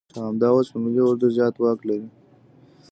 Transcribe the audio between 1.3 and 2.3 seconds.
زيات واک لري.